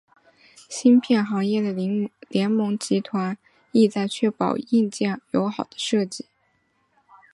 [0.67, 1.71] 芯片行业的
[2.27, 3.37] 联盟成员
[3.71, 6.25] 旨在确保硬件友好的设计。